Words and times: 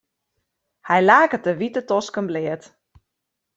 Hy 0.87 0.99
laket 1.09 1.45
de 1.47 1.53
wite 1.59 1.81
tosken 1.89 2.25
bleat. 2.29 2.63